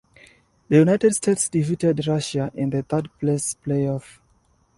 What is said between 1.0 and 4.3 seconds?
States defeated Russia in the third-place playoff.